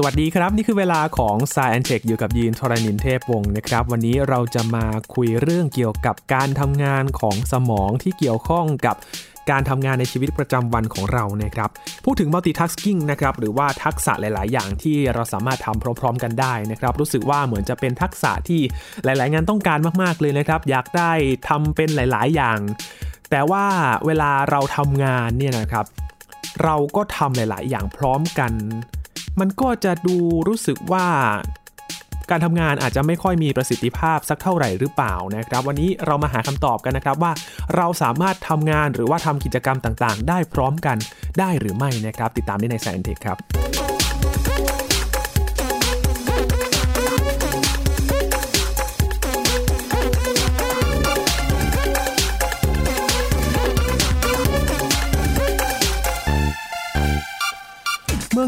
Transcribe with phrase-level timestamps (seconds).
[0.00, 4.84] สวัสดีครับนี่คือเวลาของ s ายแอนเทคอยู่กับยีนทรณินเทพวงศ์นะครับ วันนี้เราจะมา
[5.14, 8.96] คุยเรื่องเกี่ยวกับการทำงานของสมองที่เกี่ยวข้องกับ
[9.50, 11.70] การทำงานในชีวิตประจำวันของเรานะครับ
[12.04, 18.60] พูดถึง multitasking นะครับ หรือว่าทักษะหลาย ๆ อย่างที่เราสามารถทำพร้อม ๆ กันได้นะครับ รู้สึกว่าเหมือนจะเป็นทักษะที่
[19.04, 21.12] หลาย ๆ งานต้องการมาก ๆ เลยนะครับ อยากได้
[21.48, 22.58] ทำเป็นหลาย ๆ อย่าง
[23.30, 23.64] แต่ว่า
[24.06, 25.86] เวลาเราทำงานเนี่ยนะครับ
[26.62, 28.52] เราก็ทำหลาย ๆ อย่างพร้อมกัน
[29.40, 30.16] มันก็จะดู
[30.48, 31.06] รู้สึกว่า
[32.30, 37.32] การทำงานอาจจะไม่ค่อยมีประสิทธิภาพสักเท่าไหร่หรือเปล่านะครับ วันนี้เรามาหาคำตอบกันนะครับว่า
[37.76, 40.96] เราสามารถทำงานหรือว่าทำกิจกรรมต่างๆ ได้พร้อมกัน
[41.38, 43.87] ได้หรือไม่นะครับ ติดตามได้ใน s ซนเทคครับ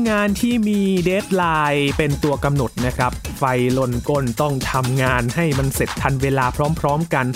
[0.01, 3.45] องานที่มี deadline เป็นตัวกำหนดนะครับ ไฟ
[3.79, 6.47] ลนก้นต้องทำงานให้มันเสร็จทันเวลา
[6.81, 7.27] พร้อมๆกัน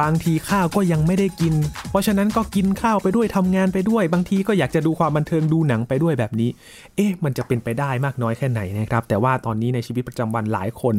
[0.00, 1.54] บางทีข้าวก็ยังไม่ได้กิน
[1.90, 6.50] เพราะฉะนั้นก็กินข้าวไปด้วยทำงานไปด้วย บางทีก็อยากจะดูความบันเทิงดูหนังไปด้วยแบบนี้
[6.96, 10.94] เอ๊ะ มันจะเป็นไปได้มากน้อยแค่ไหนนะครับ แต่ว่าตอนนี้ในชีวิตประจำวันหลายคน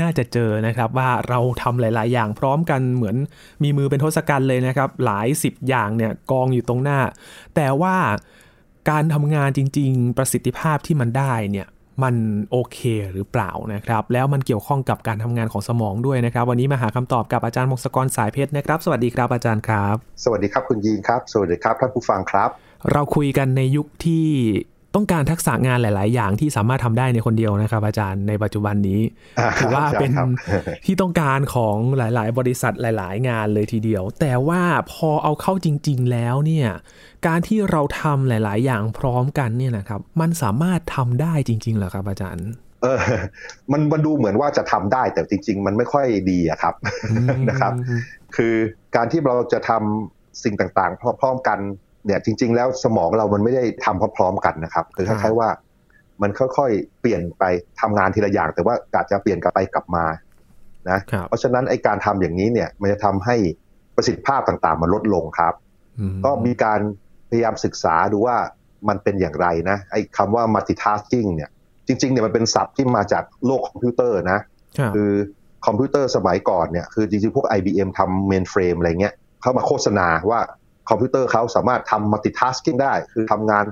[0.00, 3.16] น่าจะเจอนะครับว่าเราทำหลาย ๆ อย่างพร้อมกันเหมือน
[3.62, 6.98] มีมือเป็นทศกัณฐ์เลยนะครับ หลายสิบอย่างเนี่ยกองอยู่ตรงหน้า
[7.56, 7.96] แต่ว่า
[8.90, 11.68] การทำงานจริง ๆ ประสิทธิภาพที่มันได้เนี่ย
[12.02, 12.14] มัน
[12.50, 12.78] โอเค
[13.14, 22.48] หรือเปล่านะครับ แล้วมันเกี่ยวข้องกับการทำงานของสมองด้วยนะครับ วันนี้มาหาคำตอบกับอาจารย์มงศกรสายเพชรนะครับ สวัสดีครับอาจารย์ครับ สวัสดีครับคุณยีนครับ สวัสดีครับท่านผู้ฟังครับ
[22.92, 24.26] เราคุยกันในยุคที่
[24.94, 29.00] ต้องการทักษะงานหลาย ๆ อย่างที่สามารถทำได้ในคนเดียวนะครับ อาจารย์ในปัจจุบันนี้
[29.38, 30.28] อ่าถือว่าใช่เป็นครับ
[30.84, 36.68] ที่ต้องการของหลาย ๆ บริษัทหลาย ๆ งานเลยทีเดียว แต่ว่าพอเอาเข้าจริง ๆ แล้วเนี่ย
[37.26, 42.48] การที่เราทำหลาย ๆ อย่างพร้อมกันเนี่ยนะครับมันสามารถทำได้จริง ๆ เหรอครับอาจารย์
[42.82, 43.00] เออ
[43.72, 46.74] มันมันดูเหมือนว่าจะทำได้แต่จริง ๆ มันไม่ค่อยดีอะครับ
[47.48, 47.72] นะครับ
[48.36, 48.54] คือ
[48.96, 51.58] การที่เราจะทำสิ่งต่าง ๆ พร้อมๆกัน
[52.06, 55.48] เนี่ยจริง ๆ แล้วสมองเรามันไม่ได้ทำพร้อมๆกันนะครับคือคล้ายๆว่า
[56.22, 57.44] มันค่อยๆเปลี่ยนไป
[57.80, 60.04] ทำงานทีละอย่าง แต่ว่าอาจจะเปลี่ยนกลับไปกลับมา
[60.90, 63.36] นะครับเพราะฉะนั้นไอการทำอย่างนี้เนี่ย มันจะทำให้
[63.96, 65.54] ประสิทธิภาพต่างๆ มันลดลงครับ
[65.98, 66.80] อืมก็มีการ
[67.30, 68.36] พยายามศึกษาดูว่า
[68.88, 71.50] มันเป็นอย่างไรนะไอ้คำว่า multitasking เนี่ย
[71.86, 74.40] จริงๆเนี่ยมันเป็นศัพท์ที่มาจากโลกคอมพิวเตอร์นะ
[74.78, 75.10] ครับคือ
[75.66, 80.40] คอมพิวเตอร์สมัยก่อนเนี่ย คือจริงๆ พวก IBM ทำ mainframe อะไรเงี้ย เข้ามาโฆษณาว่า
[80.90, 83.64] คอมพิวเตอร์เขาสามารถทำ multitasking ได้ คือทำงาน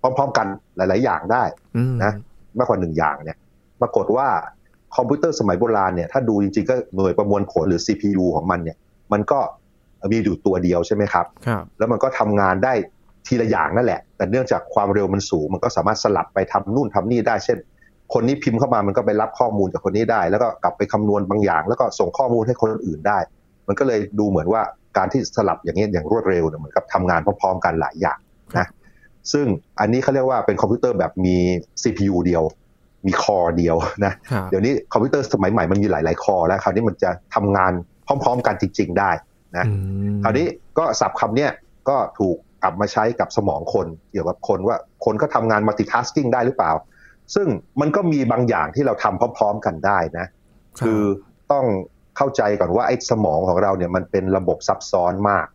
[0.00, 0.46] พร้อม ๆ กัน
[0.76, 1.44] หลาย ๆ อย่างได้
[1.76, 2.12] อืมนะ
[2.58, 3.36] มากกว่าหนึ่งอย่างเนี่ย
[3.80, 4.28] ปรากฏว่า
[4.96, 8.76] คอมพิวเตอร์สมัยโบราณเนี่ยถ้าดูจริงๆก็หน่วยประมวลผลหรือ CPU ของมันเนี่ย
[9.12, 9.40] มันก็
[10.12, 12.72] มีอยู่ตัวเดียวใช่ไหมครับครับแล้วมันก็ทำงานได้
[13.26, 17.58] ทีละอย่างนั่นแหละ แต่เนื่องจากความเร็วมันสูง มันก็สามารถสลับไปทำนู่นทำนี่ได้ เช่น
[18.14, 23.18] คนนี้พิมพ์เข้ามามันก็ไปรับข้อมูลจากคนนี้ได้ แล้วก็กลับไปคำนวณบางอย่าง แล้วก็ส่งข้อมูลให้คนอื่นได้
[23.68, 24.62] มันก็เลยดูเหมือนว่า
[24.96, 28.18] การที่สลับอย่างนี้ยอย่างรวดเร็วเนี่ยเหมือนกับทำงานพร้อมๆกันหลายอย่าง
[28.58, 28.66] นะ
[29.32, 29.46] ซึ่ง
[29.80, 31.36] อันนี้เขาเรียกว่าเป็นคอมพิวเตอร์แบบมี
[31.82, 32.42] CPU เดียว
[33.06, 37.72] มี core เดียวนะครับเดี๋ยวนี้คอมพิวเตอร์สมัยใหม่มันมีหลาย ๆ core แล้วคราวนี้มันจะทำงาน
[38.06, 39.10] พร้อม ๆ กันจริง ๆ ได้
[39.56, 39.72] นะอื
[40.14, 40.46] มคราวนี้
[40.78, 41.50] ก็ศัพท์คำเนี้ย
[41.88, 46.72] ก็ถูกกลับมาใช้กับสมองคนเกี่ยวกับคนว่าคนก็ทำงาน multitasking ได้หรือเปล่า
[47.34, 47.46] ซึ่ง
[47.80, 50.26] มันก็มีบางอย่างที่เราทำพร้อม ๆ กันได้นะ
[50.84, 51.02] คือ
[51.52, 51.66] ต้อง
[52.18, 55.46] เข้าใจก่อนว่าไอ้สมองของเราเนี่ยมันเป็นระบบซับซ้อนมาก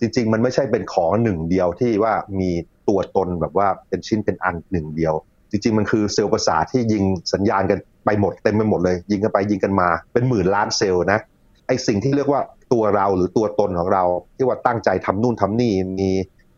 [0.00, 2.50] จริง ๆ มันไม่ใช่เป็นของหนึ่งเดียวที่ว่ามี
[2.88, 5.14] ตัวตนแบบว่าเป็นชิ้นเป็นอันหนึ่งเดียว
[5.50, 11.20] จริง ๆ มันคือเซลล์ประสาทที่ยิงสัญญาณกันไปหมดเต็มไปหมดเลย ยิงกันไปยิงกันมา เป็นหมื่นล้านเซลล์นะ
[11.66, 12.40] ไอ้สิ่งที่เรียกว่า
[12.72, 14.04] ตัวเราหรือตัวตนของเรา
[14.36, 16.10] ที่ว่าตั้งใจทำนู่นทำนี่มี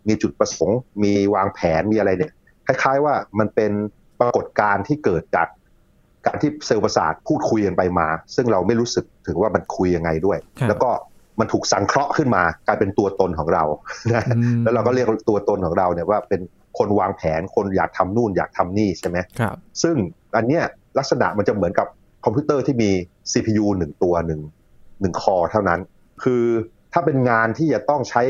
[0.08, 2.32] มีจุดประสงค์ มีวางแผนมีอะไรเนี่ย
[2.66, 3.72] คล้าย ๆ ว่ามันเป็น
[4.20, 5.48] ปรากฏการณ์ที่เกิดจาก
[6.26, 10.90] การที่เซลล์ประสาทพูดคุยกันไปมา ซึ่งเราไม่รู้สึกถึงว่ามันคุยยังไงด้วยครับแล้วก็
[11.40, 13.64] มันถูกสังเคราะห์ขึ้นมากลายเป็นตัวตนของเรา
[14.14, 16.40] นะอืมแล้วเราก็เรียกตัวตนของเราเนี่ยว่าเป็น
[16.78, 19.96] คนวางแผนคนอยากทำนู่นอยากทำนี่ใช่ไหมครับซึ่ง
[20.36, 20.62] อันเนี้ย
[20.98, 21.86] ลักษณะมันจะเหมือนกับ
[22.24, 22.90] คอมพิวเตอร์ที่มี
[23.32, 24.40] CPU หนึ่งตัวหนึ่ง
[25.00, 25.80] หนึ่งคอเท่านั้น
[26.22, 26.44] คือ
[26.92, 28.22] ถ้าเป็นงานที่จะต้องใช้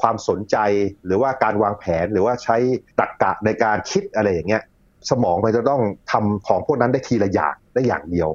[0.00, 0.56] ความสนใจ
[1.04, 2.56] หรือว่าการวางแผนหรือว่าใช้
[2.98, 4.62] ตรรกะในการคิดอะไรอย่างเงี้ย
[5.10, 8.28] สมองมันจะต้องทำของพวกนั้นได้ทีละอย่างได้อย่างเดียว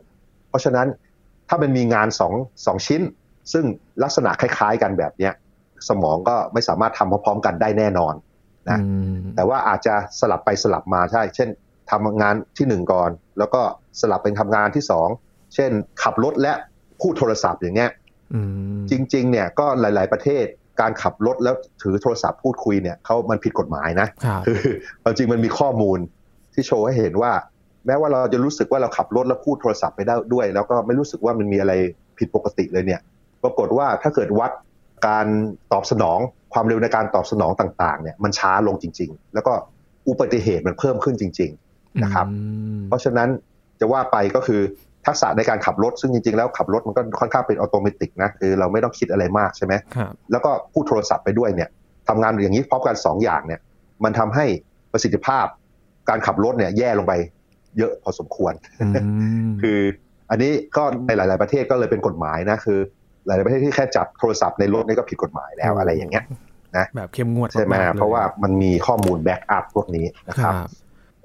[0.49, 0.87] เพราะฉะนั้น
[1.49, 2.33] ถ้ามันมีงานสอง
[2.65, 3.01] สองชิ้น
[3.53, 3.65] ซึ่ง
[4.03, 5.33] ลักษณะคล้าย ๆ กันแบบเนี้ย
[5.89, 8.13] สมองก็ไม่สามารถทำพร้อมๆกันได้แน่นอน
[8.69, 11.49] นะอืมแต่ว่าอาจจะสลับไปสลับมาใช่ เช่น
[11.91, 13.61] ทำงานที่หนึ่งก่อน แล้วก็
[14.01, 15.07] สลับเป็นทำงานที่สอง
[15.55, 15.71] เช่น
[16.03, 16.53] ขับรถและ
[17.01, 17.91] พูดโทรศัพท์อย่างเงี้ย
[18.33, 18.41] อื
[18.79, 20.45] มจริง ๆ เนี่ยก็หลาย ๆประเทศ
[20.81, 24.59] การขับรถแล้วถือโทรศัพท์พูดคุยเนี่ยเขามันผิดกฎหมายนะครับคือ
[25.03, 25.99] ความจริงมันมีข้อมูล
[26.53, 27.31] ที่โชว์ให้เห็นว่า
[27.85, 31.73] แม้ว่าเราจะรู้สึกว่าเราขับรถแล้วพูดโทรศัพท์ไปได้ด้วย แล้วก็ไม่รู้สึกว่ามันมีอะไร
[32.17, 33.01] ผิดปกติเลยเนี่ย
[33.43, 34.51] ปรากฏว่าถ้าเกิดวัด
[35.07, 35.27] การ
[35.73, 36.19] ตอบสนอง
[36.53, 39.53] ความเร็วในการตอบสนองต่างๆเนี่ยมันช้าลงจริง ๆ แล้วก็
[40.07, 42.27] อุบัติเหตุมันเพิ่มขึ้นจริง ๆนะครับ
[42.87, 43.29] เพราะฉะนั้น
[43.79, 44.61] จะว่าไปก็คือ
[45.05, 49.73] ทักษะในการขับรถ ซึ่งจริง ๆ แล้วขับรถมันก็ค่อนข้างเป็นอัตโนมัตินะคือเราไม่ต้องคิดอะไรมากใช่ไหม
[50.31, 51.69] แล้วก็พูดโทรศัพท์ไปด้วยเนี่ย
[52.07, 53.59] ทำงานอย่างนี้พร้อมกันสองอย่างเนี่ย
[54.03, 54.45] มันทำให้
[54.91, 55.45] ประสิทธิภาพ
[56.09, 57.13] การขับรถเนี่ยแย่ลงไป
[57.77, 58.53] เยอะพอสมควร
[59.61, 59.79] คือ
[60.29, 62.79] อันนี้ก็ในหลาย ๆประเทศก็เลยเป็นกฎหมายนะคือ
[63.25, 66.23] หลาย ๆประเทศที่แค่จับโทรศัพท์ในรถนี่ก็ผิดกฎหมายแล้วอะไรอย่างเงี้ย
[66.77, 70.53] นะแบบเข้มงวดใช่ไหมเพราะว่ามันมีข้อมูลแบ็กอัพพวกนี้นะครับ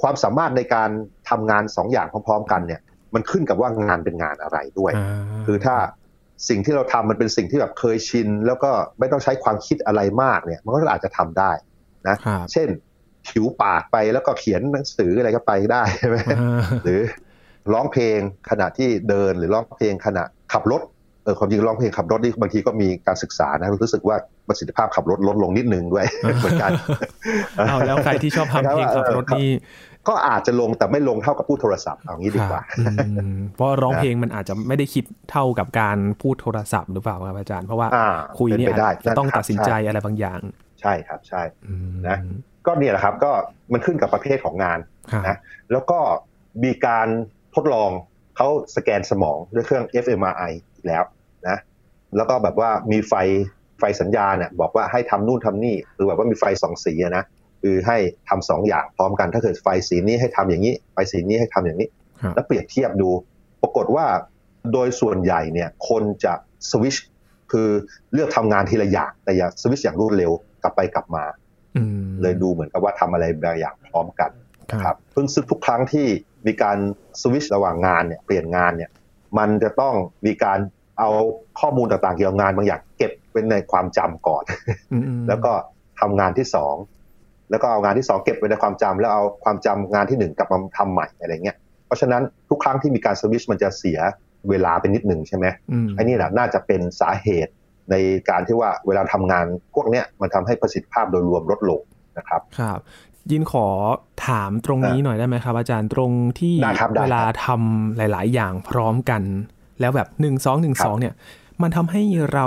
[0.03, 0.91] ความสามารถในการ
[1.31, 2.81] ทำงานสองอย่างพร้อม ๆ กันเนี่ย
[3.15, 4.93] มันขึ้นกับว่างานเป็นงานอะไรด้วย
[5.47, 5.77] คือถ้า
[6.49, 11.53] สิ่งที่เราทำมันเป็นสิ่งที่แบบเคยชิน แล้วก็ไม่ต้องใช้ความคิดอะไรมากเนี่ย มันก็อาจจะทำได้
[12.09, 12.17] นะ
[12.53, 12.69] เช่น
[13.29, 16.17] ผิวปากไปแล้วก็เขียนหนังสืออะไรก็ไปได้ใช่ไหม
[16.85, 17.00] หรือ
[17.73, 18.19] ร้องเพลง
[18.50, 20.23] ขณะที่เดินหรือร้องเพลงขณะ
[20.53, 20.82] ขับรถ
[21.25, 24.17] เออความจริงร้องเพลงขับรถนี่บางทีก็มีการศึกษานะรู้สึกว่า
[24.49, 26.06] ประสิทธิภาพขับรถลดลงนิดนึงด้วย
[26.38, 26.71] เหมือนกัน
[27.69, 29.50] เอาแล้วใครที่ชอบทำเพลงขับรถนี่
[30.09, 32.62] ก็อาจจะลงแต่ไม่ลงเท่ากับพูดโทรศัพท์เอางี้ดีกว่า
[33.55, 37.88] เพราะร้องเพลงมันอาจจะไม่ได้คิดเท่ากับการพูดโทรศัพท์หรือเปล่าครับอาจารย์เพราะว่า
[38.38, 38.69] คุยเนี่ย
[39.06, 40.41] จะต้องตัดสินใจอะไรบางอย่าง
[40.81, 41.43] ใช่ครับใช่
[42.09, 42.19] นะ
[42.66, 43.32] ก็เนี่ยแหละครับก็
[43.72, 44.78] มันขึ้นกับประเภทของงาน
[45.28, 45.38] นะ
[45.72, 45.99] แล้วก็
[46.64, 47.08] มีการ
[47.55, 47.90] ทดลอง
[48.37, 51.05] เขาสแกนสมองด้วยเครื่อง fMRI อีกแล้ว
[51.49, 51.58] นะ
[52.16, 53.14] แล้วก็แบบว่ามีไฟ
[53.78, 57.25] ไฟสัญญาเนี่ยบอกว่าให้ทำนู่นทำนี่คือแบบว่ามีไฟสองสีนะ
[57.62, 61.88] คือให้ทำสองอย่างพร้อมกัน ถ้าเกิดไฟสีนี้ให้ทำอย่างนี้ ไฟสีนี้ให้ทำอย่างนี้
[62.34, 63.11] แล้วเปรียบเทียบดู
[63.62, 64.06] ปรากฏว่า
[64.72, 66.32] โดยส่วนใหญ่เนี่ยคนจะ
[66.70, 66.96] สวิช
[67.52, 67.69] คือ
[68.12, 70.32] เลือกทำงานทีละอย่างแต่อย่าสวิชอย่างรวดเร็ว
[70.62, 71.25] กลับไปกลับมา
[72.23, 74.31] เลยดูเหมือนกับว่าทำอะไรบางอย่างพร้อมกัน
[74.85, 76.06] ครับเพิ่งซึ่งทุกครั้งที่
[76.47, 76.79] มีการ
[77.21, 78.91] สวิชระหว่างงานเนี่ยเปลี่ยนงานเนี่ย
[79.38, 79.94] มันจะต้อง
[80.26, 80.59] มีการ
[80.99, 81.11] เอา
[81.61, 84.44] ข้อมูลต่างๆเกี่ยวกับงานบางอย่างเก็บเป็นในความจำก่อน
[85.29, 85.53] แล้วก็
[86.00, 86.75] ทำงานที่สอง
[87.50, 91.56] แล้วก็เอางานที่สองเก็บไว้ในความจำแล้วเอาความจำงานที่หนึ่งกลับมาทำใหม่อะไรเงี้ย
[91.87, 93.99] เพราะฉะนั้นทุกครั้งที่มีการสวิชมันจะเสีย
[94.50, 95.47] เวลาเป็นนิดหนึ่งใช่ไหม
[95.94, 97.53] ไอ้นี่แหละน่าจะเป็นสาเหตุ
[97.91, 97.95] ใน
[98.31, 101.81] การที่ว่าเวลาทำงานพวกเนี้ยมันทำให้ประสิทธิภาพโดยรวมลดลง
[102.19, 102.79] นะครับครับ
[103.31, 103.67] ยินขอ
[104.27, 106.55] ถามตรงนี้หน่อยได้ไหมครับ อาจารย์ตรงที่
[107.03, 109.23] เวลาทำหลาย ๆ อย่างพร้อมกัน
[109.81, 111.15] แล้วแบบหนึ่งสองหนึ่งสองเนี่ย
[111.63, 112.03] มันทำให้
[112.35, 112.47] เรา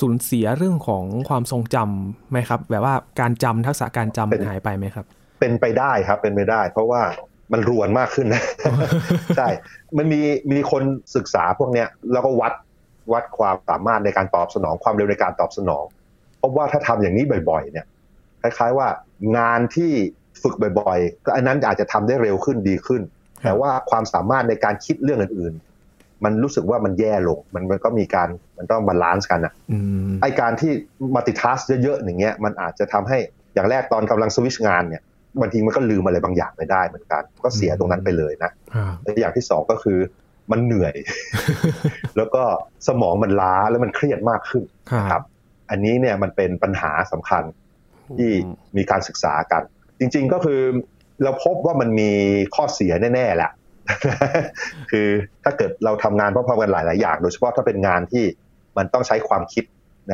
[0.00, 5.04] สูญเสียเรื่องของความทรงจำไหมครับ แบบว่าการจำทักษะการจำมันหายไปไหมครับ
[5.40, 7.02] เป็นไปได้ครับเป็นไปได้ เพราะว่า
[7.52, 8.42] มันรวนมากขึ้นนะ
[9.36, 9.46] ใช่
[9.96, 10.20] มันมี
[10.52, 10.82] มีคน
[11.16, 12.52] ศึกษาพวกเนี้ยแล้วก็วัด
[13.12, 15.84] วัดความสามารถในการตอบสนองความเร็วในการตอบสนอง
[16.38, 17.86] เพราะว่าถ้าทำอย่างนี้บ่อย ๆ เนี่ย
[18.42, 18.88] คล้ายๆว่า
[19.38, 19.92] งานที่
[20.42, 23.02] ฝึกบ่อยๆก็อันนั้นอาจจะทำได้เร็วขึ้นดีขึ้น
[23.44, 28.28] แต่ว่าความสามารถในการคิดเรื่องอื่นๆ มันรู้สึกว่ามันแย่ลง มันมันก็มีการ
[28.58, 29.52] มันต้อง balance กันอะ
[30.22, 30.72] ไอการที่
[31.14, 33.18] multitask เยอะๆอย่างเงี้ยมันอาจจะทำให้
[33.54, 35.02] อย่างแรกตอนกำลังสวิชงานเนี่ย
[35.40, 38.50] บางทีมันก็ลืมอะไรบางอย่างไปได้เหมือนกัน ก็เสียตรงนั้นไปเลยนะ
[39.02, 39.98] และอย่างที่สองก็คือ
[40.50, 40.94] มันเหนื่อย
[42.18, 42.42] แล้วก็
[42.88, 44.64] สมองมันล้าแล้วมันเครียดมากขึ้น
[45.10, 45.22] ครับ
[45.70, 47.42] อันนี้เนี่ยมันเป็นปัญหาสำคัญ
[48.18, 48.30] ที่
[48.76, 49.62] มีการศึกษากัน
[49.98, 50.60] จริง ๆก็คือ
[51.22, 52.10] เราพบว่ามันมี
[52.54, 53.50] ข้อเสียแน่ๆแหละ
[54.90, 55.08] คือ
[55.44, 58.24] ถ้าเกิดเราทำงานพร้อมๆกันหลายๆอย่าง โดยเฉพาะถ้าเป็นงานที่
[58.76, 59.64] มันต้องใช้ความคิด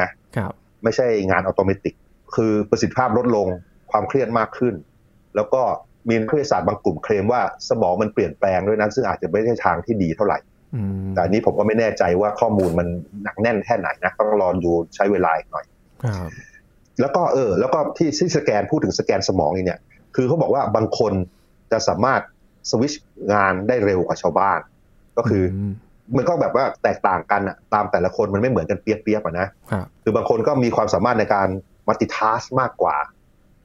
[0.00, 0.52] นะครับ
[0.83, 1.93] ไม่ใช่งานอัตโนมัติ
[2.35, 3.47] คือประสิทธิภาพลดลง
[3.90, 4.75] ความเครียดมากขึ้น
[5.37, 5.62] แล้วก็
[6.09, 10.38] มีนักวิทยาศาสตร์บางกลุ่มเคลมว่าสมองมันเปลี่ยนแปลงด้วยนั้นซึ่งอาจจะไม่ใช่ทางที่ดีเท่าไหร่
[11.14, 12.88] แต่อันนี้ผมก็ไม่แน่ใจว่าข้อมูลมัน
[13.23, 15.64] หนักแน่นแค่ไหนนะต้องรอดูใช้เวลาอีกหน่อย
[17.00, 19.81] แล้วก็เออ แล้วก็ที่ที่สแกนพูดถึงสแกนสมองเนี่ย
[20.16, 21.12] คือเขาบอกว่าบางคน
[21.73, 22.21] จะสามารถ
[22.71, 22.93] สวิช
[23.33, 24.61] งานได้เร็วกว่าชาวบ้าน
[25.16, 25.45] ก็คือ
[26.16, 29.49] มันก็แบบว่าแตกต่างกันอะตามแต่ละคนมันไม่เหมือนกันเปียบๆอะนะ
[30.02, 31.49] คือบางคนก็มีความสามารถในการ
[31.88, 32.97] มัลติทัสมากกว่า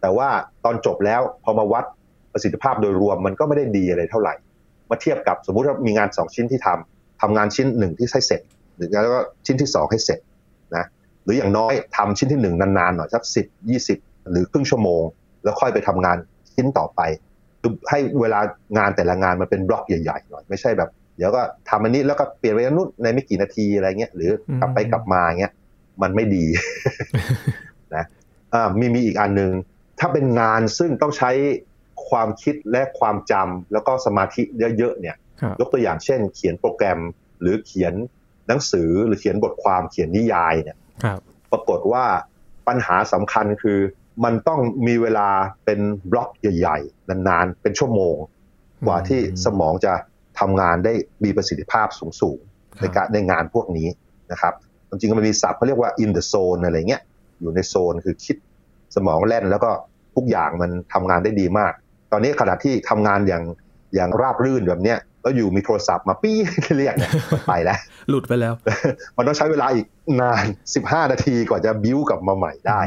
[0.02, 0.30] แต่ว่า
[0.66, 1.86] ตอนจบแล้วพอมาวัด
[2.34, 4.34] ประสิทธิภาพโดยรวมมันก็ไม่ได้ดีอะไรเท่าไหร่
[4.90, 8.42] มาเทียบกับสมมุติว่ามีงานสองชิ้นที่ทำ ทำงานชิ้นหนึ่งที่ให้เสร็จ
[8.76, 10.20] หรือแล้วก็ชิ้นที่สองให้เสร็จ
[10.76, 10.86] นะ
[11.24, 13.98] หรืออย่างน้อยทำชิ้นที่หนึ่งนานๆหน่อยสักสิบยี่สิบ
[14.32, 15.04] หรือครึ่งชั่วโมง
[15.44, 16.18] แล้วค่อยไปทำงาน
[16.56, 17.02] ชิ้นต่อไป
[17.62, 18.40] คือให้เวลา
[18.78, 25.54] งานแต่ละงานมันเป็นบล็อกใหญ่ๆหน่อยไม่ใช่แบบ เดี๋ยวก็ทำอันนี้แล้วก็เปลี่ยนไปนู้นในไม่กี่นาทีอะไรเงี้ยหรือกลับไปกลับมาเงี้ย
[26.02, 26.46] มันไม่ดี
[27.96, 28.06] นะ
[28.54, 29.52] อ่ามีมีอีกอันหนึ่ง
[30.00, 31.32] ถ้าเป็นงานซึ่งต้องใช้
[32.10, 34.44] ความคิดและความจำแล้วก็สมาธิ
[34.78, 35.16] เยอะๆเนี่ย
[35.60, 37.00] ยกตัวอย่างเช่น เขียนโปรแกรม
[37.42, 37.94] หรือเขียน
[38.48, 40.78] หนังสือหรือเขียนบทความเขียนนิยายเนี่ย
[41.52, 42.06] ปรากฏว่า
[42.68, 43.80] ปัญหาสำคัญคือ
[44.24, 45.30] มันต้องมีเวลา
[45.66, 45.80] เป็น
[46.12, 48.16] บล็อกใหญ่ ๆ นานๆ เป็นชั่วโมง
[48.86, 49.94] กว่าที่สมองจะ
[50.40, 50.94] ทำงานได้
[51.24, 51.88] มีประสิทธิภาพ
[52.22, 53.88] สูงๆในการในงานพวกนี้
[54.32, 54.54] นะครับ
[54.90, 57.02] จริงๆมันมีศัพท์เขาเรียกว่า in the zone อะไรเงี้ย
[57.40, 58.38] อยู่ในโซนคือคิด
[58.96, 59.72] สมองแล่นแล้วก็
[60.16, 61.74] ทุกอย่างมันทำงานได้ดีมาก
[62.12, 63.44] ตอนนี้ขณะที่ทำงานอย่าง
[63.96, 66.38] อย่างราบรื่นแบบเนี้ย แล้วอยู่มีโทรศัพท์มาปี้
[66.78, 67.12] เรียกเนี่ย
[67.48, 68.54] ไปแล้ว หลุดไปแล้ว
[69.18, 69.86] มันต้องใช้เวลาอีก
[70.22, 70.46] นาน
[70.80, 72.80] 15 นาทีกว่าจะบิ้วกลับมาใหม่ได้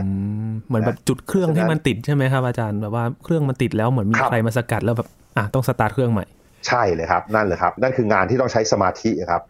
[0.69, 6.25] เหมือนแบบจุดเครื่องให้มันติดใช่ไหไหมครับอาจารย์แบบว่าเครื่องมันติดแล้วเหมือนมีใครมาสกัดแล้วแบบอะต้องสตาร์ทเครื่องใหม่
[6.69, 9.43] ใช่เลยครับ นั่นเลยครับ นั่นคืองานที่ต้องใช้สมาธิครับ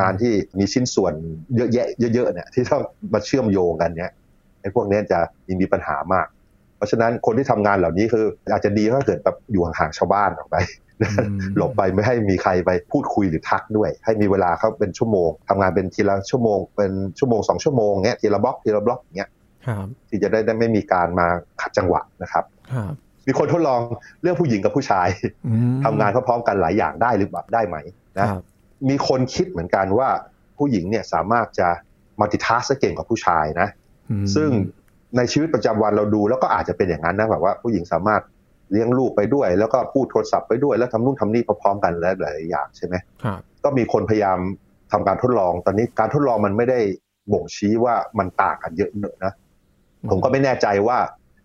[0.00, 1.12] งานที่มีชิ้นส่วน
[1.56, 2.82] เยอะแยะเยอะๆเนี่ยที่ต้อง
[3.12, 4.10] มาเชื่อมโยงกันเนี่ย
[4.60, 5.18] ไอ้พวกนี้จะ
[5.60, 6.26] มีปัญหามาก
[6.76, 10.56] เพราะฉะนั้นคนที่ทำงานเหล่านี้คืออาจจะดีถ้าเกิดแบบอยู่ห่างๆชาวบ้านออกไป
[11.56, 19.30] หลบไปไม่ให้มีใครไปพูดคุยหรือทักด้วย ให้มีเวลาเขาเป็นชั่วโมงทำงานเป็นทีละชั่วโมง เป็นชั่วโมงสองชั่วโมงเงี้ยทีละบล็อกทีละบล็อกเงี้ย
[20.08, 21.26] ที่จะได้ได้ไม่มีการมา
[21.60, 22.44] ขัดจังหวะนะครับ
[23.26, 23.80] มีคนทดลอง
[24.22, 25.08] เรื่องผู้หญิงกับผู้ชาย
[25.84, 27.76] ทำงานพร้อมๆกันหลายอย่างได้หรือเปล่าได้ไหม
[28.18, 28.26] นะ
[28.88, 30.08] มีคนคิดเหมือนกันว่า
[30.58, 31.68] ผู้หญิงเนี่ยสามารถจะ
[32.20, 33.68] มัลติทัสเก่งกว่าผู้ชายนะ
[34.34, 34.50] ซึ่ง
[35.16, 38.22] ในชีวิตประจำวันเราดูแล้วก็อาจจะเป็นอย่างนั้นนะแบบว่าผู้หญิงสามารถ
[38.72, 42.94] เลี้ยงลูกไปด้วย แล้วก็พูดโทรศัพท์ไปด้วย แล้วทำนู่นทำนี่พร้อมๆกันและหลายอย่างใช่ไหม
[43.64, 44.38] ก็มีคนพยายาม
[44.92, 46.80] ทำการทดลอง ตอนนี้การทดลองมันไม่ได้
[47.32, 49.32] บ่งชี้ว่ามันต่างกันเยอะเนอะนะ
[50.10, 50.98] ผมก็ไม่แน่ใจว่า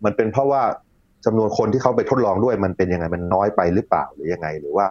[0.05, 0.61] มันเป็นเพราะว่า
[1.25, 4.85] จำนวนคนที่เขาไปทดลองด้วยมันเป็นยังไงมันน้อยไปหรือเปล่าหรือยังไง หรือว่า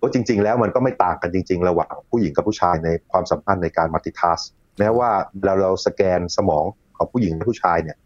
[0.00, 4.40] ก็จริง ๆ แล้วมันก็ไม่ต่างกันจริง ๆ ระหว่างผู้หญิงกับผู้ชายในความสัมพันธ์ในการ multitask
[4.78, 5.10] แม้ว่า
[5.44, 6.64] เราเราสแกนสมอง
[6.96, 7.96] ของผู้หญิงและผู้ชายเนี่ย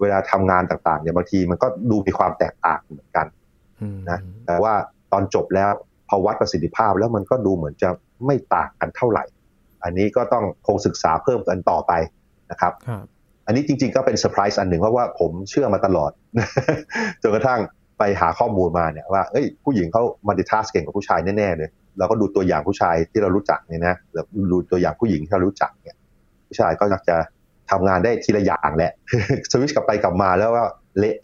[0.00, 3.26] เวลาทำงานต่างๆเนี่ยบางทีมันก็ดูมีความแตกต่างเหมือนกัน
[4.10, 4.74] นะแต่ว่า
[5.12, 5.70] ตอนจบแล้ว
[6.08, 7.88] พอวัดประสิทธิภาพแล้วมันก็ดูเหมือนจะ
[8.26, 9.24] ไม่ต่างกันเท่าไหร่
[9.84, 11.92] อันนี้ก็ต้องคงศึกษาเพิ่มกันต่อไป
[12.50, 12.72] นะครับ
[13.46, 16.10] อันนี้จริงๆก็เป็นเซอร์ไพรส์อันหนึ่งเพราะว่าผมเชื่อมาตลอด
[17.22, 17.60] จนกระทั่ง
[17.98, 25.96] ไปหาข้อมูลมาเนี่ยว่าเอ้ยผู้หญิงเขามัลติทัสเก่งกว่าผู้ชายแน่ๆเลยเราก็ดูตัวอย่างผู้ชายที่เรารู้จักเนี่ยนะแล้วดูตัวอย่างผู้หญิงที่เรารู้จักเนี่ย
[26.48, 27.16] ผู้ชายก็อยากจะ
[27.70, 28.92] ทำงานได้ทีละอย่างแหละ
[29.50, 30.66] สวิชกลับไปกลับมาแล้วว่า
[30.98, 31.16] เละ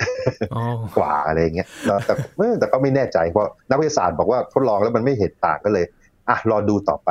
[0.97, 2.15] กว่าอะไรเงี้ยแต่
[2.59, 5.85] แต่ก็ไม่แน่ใจเพราะนักวิทยาศาสตร์บอกว่าทดลองแล้วมันไม่เห็นต่างก็เลย
[6.29, 7.11] อะรอดูต่อไป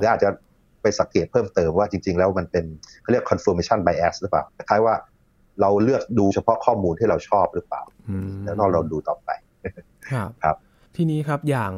[0.00, 0.30] แล้วอาจจะ
[0.82, 2.64] ไปสังเกตเพิ่มเติมว่าจริง ๆ แล้วมันเป็น
[3.02, 4.94] เขาเรียก confirmation bias หรือเปล่าคล้ายว่า
[5.60, 7.82] เราเลือกดูเฉพาะข้อมูลที่เราชอบหรือเปล่า
[8.44, 9.30] แล้วเราดูต่อไป
[10.42, 10.56] ครับ
[10.96, 11.72] ทีนี้ครับอย่าง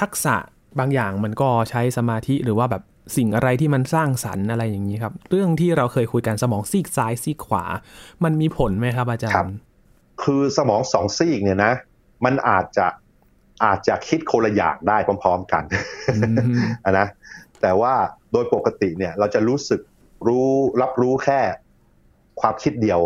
[0.00, 0.36] ทักษะ
[0.78, 2.82] บางอย่างมันก็ใช้สมาธิหรือว่าแบบ
[3.16, 7.64] สิ่งอะไรที่มันสร้างสรรค์อะไรอย่างนี้ครับ เรื่องที่เราเคยคุยกันสมองซีกซ้ายซีกขวา
[8.24, 9.56] มันมีผลไหมครับ อาจารย์
[10.22, 11.72] คือสมองสองซีกเนี่ยนะ
[12.24, 12.86] มันอาจจะ
[13.64, 15.62] อาจจะคิดคนละอย่างได้พร้อม ๆ กัน
[16.98, 17.06] นะ
[17.62, 17.94] แต่ว่า
[18.32, 19.80] โดยปกติเนี่ย เราจะรู้สึก
[20.26, 20.48] รู้
[20.82, 21.40] รับรู้แค่
[22.40, 23.00] ความคิดเดียว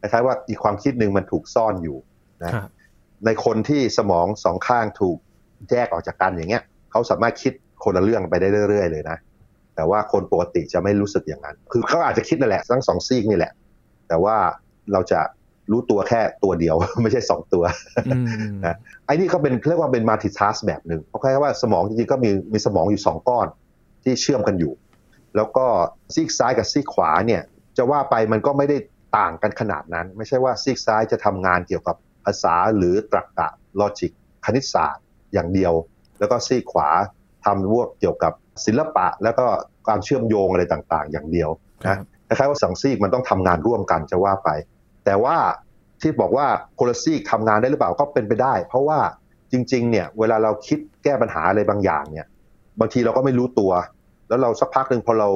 [0.00, 1.98] คล้ายๆว่าอีกความคิดหนึ่งมันถูกซ่อนอยู่
[2.44, 2.52] นะ
[3.26, 5.16] ในคนที่สมองสองข้างถูก
[5.70, 7.52] แยกออกจากกันอย่างเงี้ยเขาสามารถคิด
[7.84, 9.16] คนละเรื่องไปได้เรื่อย ๆ เลยนะ
[9.76, 13.52] แต่ว่าคนปกติจะไม่รู้สึกอย่างนั้น คือเขาอาจจะคิดนั่นแหละทั้งสองซีกนี่แหละ
[14.08, 14.36] แต่ว่า
[14.92, 15.20] เราจะ
[15.70, 17.64] รู้ตัวแค่ตัวเดียว ไม่ใช่สองตัว
[18.66, 23.46] นะไอ้นี่ก็เป็นเรียกว่าเป็นมัลติทัสแบบหนึ่งเพราะแค่ว่าสมองจริงๆก็มีมีสมองอยู่สองก้อน
[24.04, 24.72] ที่เชื่อมกันอยู่
[25.36, 25.66] แล้วก็
[26.14, 27.42] ซีกซ้ายกับซีกขวาเนี่ย
[27.76, 28.76] จะว่าไปมันก็ไม่ได้
[29.18, 33.48] ต่างกันขนาดนั้น ไม่ใช่ว่าซีกซ้ายจะทำงานเกี่ยวกับภาษาหรือตรรกะ
[33.80, 34.12] ลอจิก
[34.44, 35.72] คณิตศาสตร์อย่างเดียว
[36.18, 36.88] แล้วก็ซีกขวา
[37.44, 38.32] ทำพวกเกี่ยวกับ
[38.66, 39.46] ศิลปะ แล้วก็
[39.88, 41.50] การเชื่อมโยงอะไรต่างๆ อย่างเดียว
[41.88, 44.48] นะคล้ายๆว่าสังซีกมันต้องทำงานร่วมกันจะว่าไป
[45.04, 45.36] แต่ว่า
[46.00, 48.98] ที่บอกว่าโคลซีกทำงานได้หรือเปล่าก็เป็นไปได้ เพราะว่า
[49.52, 52.26] จริง ๆ เนี่ย เวลาเราคิดแก้ปัญหาอะไรบางอย่างเนี่ย
[52.80, 53.72] บางทีเราก็ไม่รู้ตัว
[54.28, 55.28] แล้วเราสักพักหนึ่งพอเรา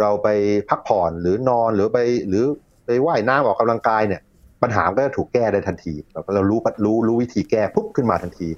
[0.00, 0.28] เราไป
[0.68, 1.98] พักผ่อนหรือนอนหรือไป
[2.28, 2.44] หรือ
[2.86, 4.22] ไปว่ายน้ำออกกำลังกายเนี่ย
[4.62, 5.94] ปัญหาก็จะถูกแก้ได้ทันที
[6.34, 8.48] เรารู้รู้รู้วิธีแก้ปุ๊บขึ้นมาทันที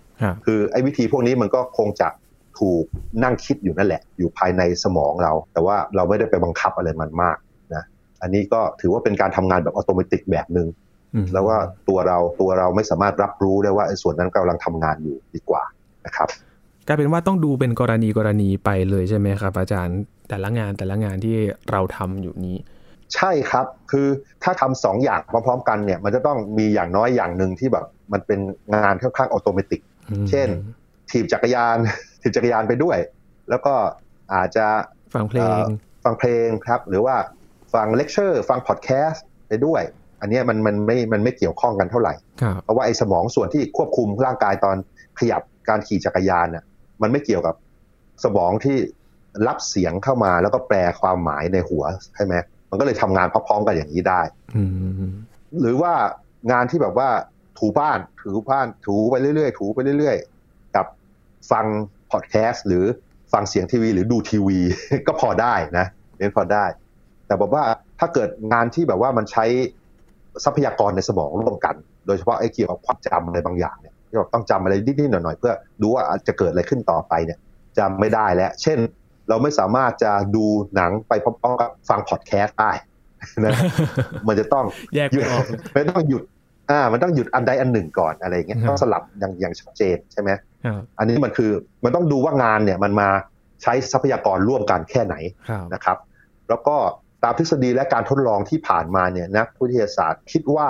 [0.47, 2.09] คือไอ้วิธีพวกนี้มันก็คงจะ
[2.59, 2.85] ถูก
[3.23, 7.37] นั่งคิดอยู่นั่นแหละ อยู่ภายในสมองเรา แต่ว่าเราไม่ได้ไปบังคับอะไรมันมาก
[7.75, 7.85] นะ
[8.23, 10.69] อันนี้ก็ถือว่าเป็นการทำงานแบบอัตโนมัติแบบหนึ่ง
[11.33, 15.62] แล้วว่าตัวเราตัวเราไม่สามารถรับรู้ได้ว่าไอ้ส่วนนั้นกำลังทำงานอยู่ดีกว่า
[16.07, 16.29] นะครับ
[16.87, 19.99] กลายเป็นว่าต้องดูเป็นกรณีกรณีไปเลยใช่ไหมครับ อาจารย์
[20.29, 21.37] แต่ละงานแต่ละงานที่
[21.71, 22.57] เราทำอยู่นี้
[23.15, 24.09] ใช่ครับคือ
[24.43, 28.41] ถ้าทำสองอย่างพร้อมๆกันเนี่ยมันจะต้องมีอย่างน้อยอย่างหนึ่งที่แบบมันเป็น
[28.75, 29.79] งานค่อนข้างอัตโนมัติ
[30.31, 30.49] เช่น
[31.11, 31.77] ถีบจักรยาน
[32.23, 32.99] ถีบจักรยานไปด้วย
[33.51, 33.75] แล้วก็
[34.35, 34.67] อาจจะ
[35.15, 35.63] ฟังเพลง
[36.05, 37.17] ฟังเพลงครับ หรือว่า
[37.75, 39.83] ฟังเลคเชอร์ ฟังพอดแคสต์ไปด้วย
[40.21, 42.15] อันนี้มันมันไม่มันไม่เกี่ยวข้องกันเท่าไหร่
[42.63, 44.77] เพราะว่าไอ้สมองส่วนที่ควบคุมร่างกายตอน
[45.19, 46.65] ขยับการขี่จักรยานน่ะ
[47.03, 47.55] มันไม่เกี่ยวกับ
[48.25, 48.77] สมองที่
[49.47, 51.85] รับเสียงเข้ามาแล้วก็แปลความหมายในหัว
[52.17, 52.35] ใช่ไหม
[52.71, 54.21] มันก็เลยทำงานพร้อมๆกันอย่างนี้ได้
[55.61, 55.93] หรือว่า
[56.53, 57.09] งานที่แบบว่า
[57.59, 60.17] ถูบ้านถูบ้านถูไปเรื่อยๆถูไปเรื่อย
[61.53, 61.67] ฟัง
[62.12, 62.85] พอดแคสต์หรือ
[63.33, 64.59] ฟังเสียงทีวี หรือดูทีวี
[65.07, 65.87] ก็พอได้นะ
[66.19, 66.65] เน้นพอได้
[67.27, 67.62] แต่บอกว่า
[67.99, 69.45] ถ้าเกิดงานที่แบบว่ามันใช้
[70.45, 71.75] ทรัพยากรในสมองร่วมกัน
[72.07, 77.38] โดยเฉพาะไอ้เกี่ยวกับความจำอะไรบางอย่างเนี่ยที่เราต้องจำอะไรนิดๆหน่อยๆเพื่อดูว่าจะเกิดอะไรขึ้นต่อไปเนี่ย
[77.79, 78.79] จำไม่ได้แล้ว เช่น
[79.29, 82.73] เราไม่สามารถจะดูหนังไปพร้อมๆกับฟังพอดแคสต์ได้
[83.45, 83.55] นะ
[84.27, 86.23] มันจะต้องแยกหยุดไม่ออกมันต้องหยุด
[86.71, 90.31] อ่า มันต้องหยุดอันใดอันหนึ่งก่อนอะไรอย่างเงี้ยอือฮะต้องสลับอย่างอย่างชัดเจนใช่ไหม
[90.65, 91.51] ครับอันนี้มันคือ
[91.85, 93.09] มันต้องดูว่างานเนี่ยมันมา
[93.63, 95.15] ใช้ทรัพยากรร่วมกันแค่ไหน
[95.49, 95.99] ครับนะครับ
[96.49, 96.77] แล้วก็
[97.23, 100.69] ตามทฤษฎีและการทดลองที่ผ่านมาเนี่ยนักวิทยาศาสตร์คิดว่า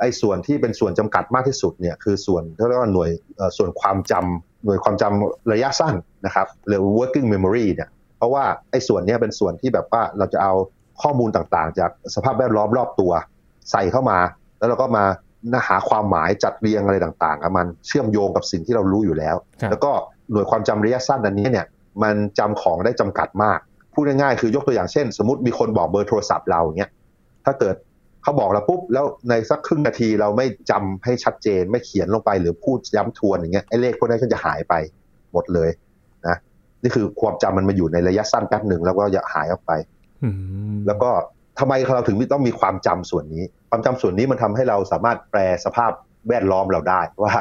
[0.00, 5.94] ไอ้ส่วนที่เป็นส่วนจำกัดมากที่สุดเนี่ยคือส่วนที่เรียกว่าหน่วยเอ่อส่วนความจำหน่วยความจำระยะสั้น
[6.26, 10.54] นะครับหรือ working memory เนี่ยเพราะว่าไอ้ส่วนเนี้ยเป็นส่วนที่แบบว่าเราจะเอา
[11.02, 13.12] ข้อมูลต่างๆ จากสภาพแวดล้อมรอบตัว
[13.70, 14.18] ใส่เข้ามา
[14.64, 15.04] แล้วเราก็มา
[15.68, 19.90] หาความหมายจัดเรียงอะไรต่างๆกับมันเชื่อมโยงกับสิ่งที่เรารู้อยู่แล้วครับแล้วก็
[20.32, 21.66] หน่วยความจำระยะสั้นอันนี้เนี่ย
[22.02, 23.58] มันจำของได้จำกัดมาก
[23.94, 26.90] พูดง่ายๆคือยกตัวอย่างเช่น สมมติมีคนบอกเบอร์โทรศัพท์เราอย่างเงี้ย
[27.44, 27.76] ถ้าเกิด
[28.22, 34.74] เขาบอกเราปุ๊บแล้วในสักครึ่งนาทีเราไม่จำให้ชัดเจนไม่เขียนลงไปหรือพูดย้ำทวนอย่างเงี้ยไอ้เลขพวกนั้นก็จะหายไป
[35.32, 35.70] หมดเลย
[36.26, 36.36] นะ
[36.82, 39.72] นี่คือความจำมันมาอยู่ในระยะสั้นแป๊บหนึ่งแล้วก็จะหายออกไป
[40.24, 40.30] อื
[40.74, 41.10] มแล้วก็
[41.58, 45.90] ทำไมเราถึงต้องมีความจำส่วนนี้ ความจำส่วนนี้มันทำให้เราสามารถแปลสภาพ
[46.28, 47.32] แวดล้อมเราได้ ว่า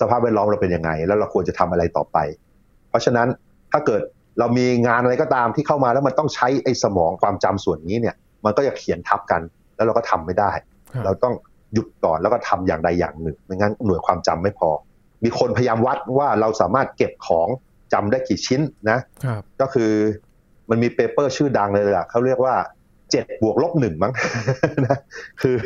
[0.00, 2.18] สภาพแวดล้อมเราเป็นยังไง แล้วเราควรจะทำอะไรต่อไป
[2.90, 3.28] เพราะฉะนั้น
[3.72, 4.02] ถ้าเกิด
[4.38, 8.14] เรามีงานอะไรก็ตามที่เข้ามาแล้วมันต้องใช้ไอ้สมองความจำส่วนนี้เนี่ย
[8.44, 9.40] มันก็จะเขียนทับกัน
[9.76, 10.50] แล้วเราก็ทำไม่ได้
[10.92, 11.34] ครับเราต้อง
[11.74, 14.70] หยุดก่อนแล้วก็ทำอย่างใดอย่างหนึ่งไม่งั้นหน่วยความจำไม่พอ
[15.24, 17.48] มีคนพยายามวัดว่าเราสามารถเก็บของ
[17.92, 18.60] จำได้กี่ชิ้น
[18.90, 19.92] นะครับก็คือ
[20.70, 22.54] มันมี paper ชื่อดังเลยล่ะเขาเรียกว่า
[23.14, 24.12] เจ็ดบวกลบหนึ่งมั้ง
[24.86, 24.98] นะ
[25.42, 25.56] คือ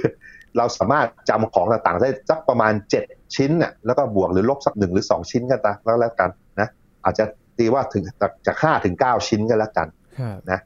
[0.56, 3.04] เราสามารถจำของต่างๆได้สักประมาณเจ็ด
[3.36, 6.68] ชิ้นน่ะแล้วก็บวกหรือลบสักหนึ่งหรือสองชิ้นกันตาแล้วแล้วกันนะ
[7.04, 7.24] อาจจะ
[7.58, 10.60] ตีว่าถึงจากจากห้าถึงเก้าชิ้นกันแล้วกันครับนะ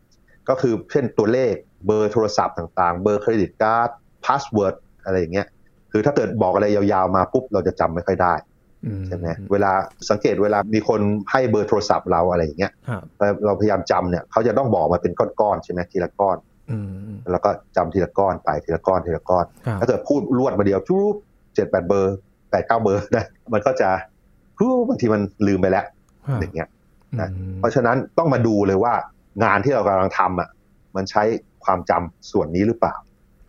[0.48, 1.54] ก็คือเช่นตัวเลข
[1.86, 3.90] เบอร์โทรศัพท์ต่างๆ เบอร์ credit card
[4.24, 5.46] password อะไรอย่างเงี้ย
[5.92, 8.34] คือถ้าเกิดบอกอะไรยาวๆมาปุ๊บเราจะจำไม่ค่อยได้
[8.86, 9.72] อืใช่ไหมเวลา
[10.10, 16.51] สังเกตเวลามีคนให้เบอร์โทรศัพท์เราอะไรอย่างเงี้ยครับแต่เราพยายามจำเนี่ยเขาจะต้องบอกมาเป็นก้อนๆใช่ไหมทีละก้อนอืม
[17.30, 21.14] แล้วก็จำทีละก้อนไปทีละก้อนทีละก้อนครับถ้าเกิดพูดรวดมาเดียวจุ๊บ
[21.54, 22.16] เจ็ดแปดเบอร์
[22.50, 23.88] แปดเก้าเบอร์นะมันก็จะ
[24.58, 25.84] ฮู้บางทีมันลืมไปแล้ว
[26.26, 26.68] ครับอย่างเงี้ย
[27.20, 28.94] นะอืมเพราะฉะนั้นต้องมาดูเลยว่า
[29.44, 30.48] งานที่เรากำลังทำอะ
[30.96, 31.22] มันใช้
[31.64, 32.94] ความจำส่วนนี้หรือเปล่า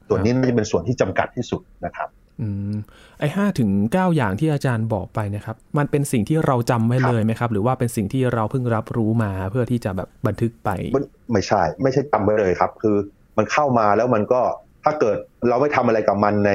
[0.07, 2.09] ส่วนนี้น่าจะเป็นส่วนที่จำกัดที่สุดนะครับ
[2.41, 2.73] อืม
[3.19, 12.95] ไอ้ห้าถึงเก้าอย่างที่อาจารย์บอกไปนะครับ มันเป็นสิ่งที่เราจำไว้ครับเลยไหมครับ หรือว่าเป็นสิ่งที่เราเพิ่งรับรู้มาเพื่อที่จะแบบบันทึกไปมันไม่ใช่ ไม่ใช่จำไว้เลยครับ คือ
[13.37, 14.41] มันเข้ามาแล้วมันก็
[14.83, 15.17] ถ้าเกิด
[15.49, 16.51] เราไม่ทำอะไรกับมันใน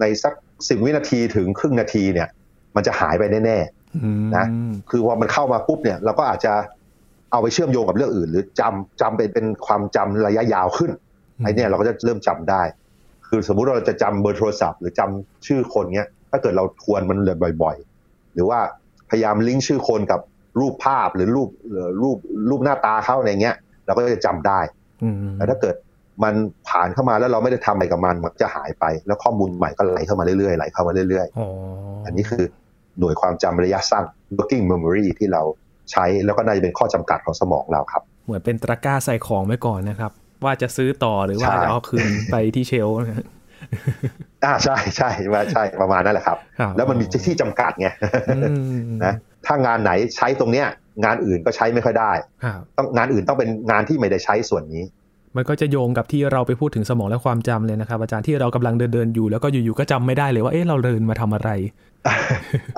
[0.00, 0.34] ในสัก
[0.68, 2.28] สิบวินาทีถึงครึ่งนาทีเนี่ย
[2.76, 3.58] มันจะหายไปแน่
[4.04, 6.52] อืมนะๆคือพอมันเข้ามาปุ๊บเนี่ย เราก็อาจจะ
[7.32, 10.90] เอาไปเชื่อมโยงกับเรื่องอื่น หรือจำจำเป็นเป็นความจำระยะยาวขึ้น
[11.44, 12.62] ไอ้เนี่ยเราก็จะเริ่มจำได้
[13.28, 18.60] คือสมมุติเราจะจำเบอร์โทรศัพท์ หรือจำชื่อคนเนี้ย ถ้าเกิดเราทวนมันเลยบ่อย ๆ หรือว่า
[19.10, 20.20] พยายามลิงก์ชื่อคนกับ
[20.60, 22.16] รูปภาพหรือรูปหรือรูป
[22.50, 24.60] รูปหน้าตาเขาอะไรเงี้ยเราก็จะจำได้
[25.02, 25.76] อืมแต่ถ้าเกิด
[26.24, 26.34] มัน
[26.68, 32.44] ผ่านเข้ามาแล้วเราไม่ได้ทำอะไรกับมันมันจะหายไป แล้วข้อมูลใหม่ก็ไหลเข้ามาเรื่อยๆไหลเข้ามาเรื่อยอ๋อๆอัอันนี้คือ
[32.98, 34.04] หน่วยความจำระยะสั้น
[34.36, 35.42] working memory ที่เรา
[35.92, 40.12] ใช้แล้วก็น่าจะเป็นข้อจำกัดของสมองเราครับ เหมือนเป็นตะกร้าใส่ของไว้ก่อนนะครับ
[40.44, 43.26] ว่าจะซื้อต่อหรือว่าใช่จะเอาคืนไปที่เชลฟ์นะฮะ
[44.44, 47.88] อ่าใช่ใช่ว่าใช่ประมาณนั้นแหละครับครับแล้วมันมีที่จำกัดไง
[48.36, 48.40] อื
[48.78, 49.14] มนะ
[49.46, 50.66] ถ้างานไหนใช้ตรงเนี้ย
[51.04, 52.12] งานอื่นก็ใช้ไม่ค่อยได้
[52.44, 54.82] ครับต้องงานอื่นต้องเป็นงานที่ไม่ได้ใช้ส่วนนี้
[55.36, 61.50] มันก็จะโยงกับที่เราไปพูดถึงสมองและความจำเลยนะครับ อาจารย์ที่เรากำลังเดินเดินๆอยู่แล้วก็อยู่ๆก็จำไม่ได้เลยว่าเอ๊ะเราเดินมาทำอะไร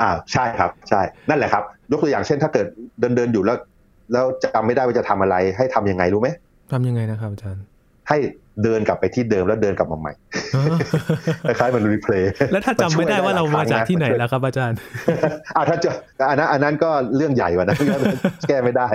[0.01, 2.67] อ่าใช่ครับใช่นั่นแหละครับ ยกตัวอย่างเช่นถ้าเกิด
[3.01, 3.57] เดินเดินๆอยู่แล้ว
[4.13, 6.29] แล้วจำไม่ได้ว่าจะทำอะไรให้ทำยังไงรู้ไหม
[6.73, 7.65] ทำยังไงนะครับอาจารย์
[8.09, 8.19] ให้
[8.65, 10.13] เดินกลับไปที่เดิมแล้วเดินกลับมาใหม่
[11.45, 14.79] คล้ายๆมันรีเพลย์แล้วถ้าจำไม่ได้ว่าเรามาจากที่ไหนแล้วครับอาจารย์
[15.57, 15.95] อ่าถ้าเจอ
[16.31, 17.79] อันนั้นอันนั้นก็เรื่องใหญ่กว่านั้น
[18.49, 18.89] แก้ไม่ได้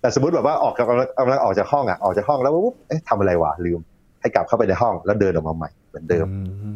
[0.00, 3.80] แต่สมมติแบบว่าออกจากกำลังกำลังออกจากห้องอะออกจากห้องแล้วปุ๊บเอ๊ะทำอะไรวะลืม
[4.20, 6.26] ให้กลับเข้าไปในห้องแล้วเดินออกมาใหม่เหมือนเดิม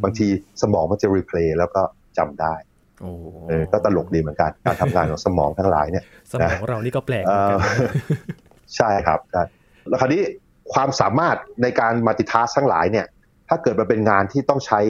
[0.03, 0.27] บางที
[0.63, 1.83] สมองมันจะ replay แล้วก็
[2.19, 2.55] จำได้
[3.01, 3.11] โอ้
[3.49, 7.93] เออก็ตลกดีเหมือนกันการทำงานของสมองทั้งหลายเนี่ย สมองเรานี่ก็แปลกเหเอ่มือนอกันนะ
[8.77, 9.43] ใช่ครับใช่
[9.89, 10.23] แล้วคราวนี้
[10.73, 13.07] ความสามารถในการ multitask ทั้งหลายเนี่ย
[13.49, 14.81] ถ้าเกิดมันเป็นงานที่ต้องใช้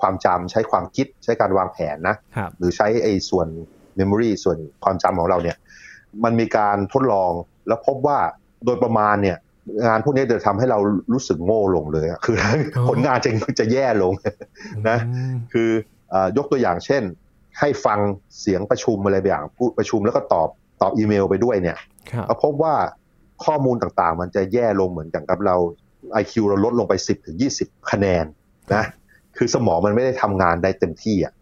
[0.00, 3.48] ความจำใช้ความคิด ใช้การวางแผนนะครับหรือใช้ไอ้ส่วน
[3.98, 5.56] memory ส่วนความจำของเราเนี่ย
[6.24, 7.32] มันมีการทดลอง
[7.68, 8.18] แล้วพบว่า
[8.64, 9.36] โดยประมาณเนี่ย
[9.86, 10.78] งานพวกนี้จะทำให้เรา
[11.12, 12.36] รู้สึกโง่ลงเลยอะคือ
[12.88, 14.12] ผลงานจะจะแย่ลง
[14.88, 15.70] นะอืมคือ
[16.10, 17.02] เอ่อยกตัวอย่างเช่น
[17.60, 17.98] ให้ฟัง
[18.40, 20.48] เสียงประชุมอะไรบางอย่างพูดประชุมแล้วก็ตอบ
[20.80, 21.78] ตอบอีเมลไปด้วยเนี่ย
[22.10, 22.74] ครับก็พบว่า
[23.44, 25.56] ข้อมูลต่างๆ มันจะแย่ลงเหมือนกันกับเรา
[26.22, 28.24] IQ เราลดลงไป 10ถึง20 คะแนน
[28.74, 28.84] นะ
[29.36, 31.32] คือสมองมันไม่ได้ทำงานได้เต็มที่อะ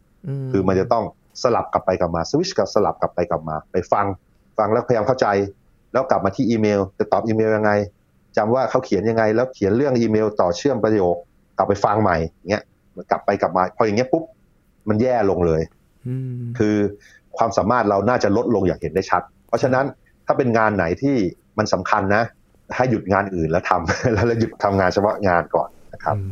[0.51, 1.05] คือมันจะต้อง
[1.43, 4.07] สลับกลับไปกลับมาสวิชกับสลับกลับไปกลับมา ไปฟัง
[4.59, 5.27] ฟังแล้วพยายามเข้าใจ
[5.93, 7.73] แล้วกลับมาที่อีเมล จะตอบอีเมลยังไง
[8.37, 11.17] จำว่าเขาเขียนยังไง แล้วเขียนเรื่องอีเมลต่อเชื่อมประโยค
[11.57, 12.65] กลับไปฟังใหม่อย่างเงี้ย
[12.97, 14.25] มันกลับไปกลับมา พออย่างเงี้ยปุ๊บ
[14.89, 15.63] มันแย่ลงเลย
[16.41, 16.77] มคือ
[17.37, 19.85] ความสามารถเราน่าจะลดลงอย่างเห็นได้ชัด เพราะฉะนั้น
[20.27, 21.17] ถ้าเป็นงานไหนที่
[21.59, 22.25] มันสำคัญนะ
[22.77, 26.23] ให้หยุดงานอื่นแล้วทำแล้วหยุดทำงานเฉพาะงานก่อนนะครับอื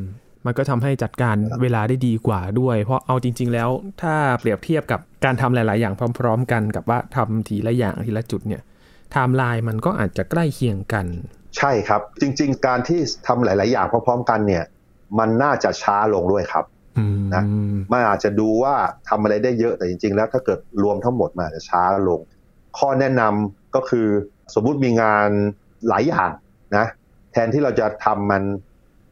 [0.00, 0.02] ม
[0.46, 3.68] มันก็ทำให้จัดการเวลาได้ดีกว่าด้วย เพราะเอาจริง ๆ แล้ว
[4.02, 11.06] ถ้าเปรียบเทียบกับการทำหลาย ๆ อย่างพร้อม ๆ กันกับว่าทำทีละอย่างทีละจุดเนี่ยไทม์ไลน์มันก็อาจจะใกล้เคียงกัน
[11.56, 14.64] ใช่ครับ จริง ๆ การที่ทำหลาย ๆ อย่างพร้อม ๆ กันเนี่ย
[15.18, 16.64] มันน่าจะช้าลงด้วยครับ
[16.98, 17.42] อืมนะ
[17.92, 18.74] มันอาจจะดูว่า
[19.08, 22.20] ทำอะไรได้เยอะแต่จริง ๆ แล้วถ้าเกิดรวมทั้งหมดมันอาจจะช้าลง
[22.78, 24.06] ข้อแนะนำก็คือ
[24.54, 25.30] สมมุติมีงาน
[25.88, 26.30] หลายอย่าง
[26.76, 26.86] นะ
[27.32, 28.42] แทนที่เราจะทำมัน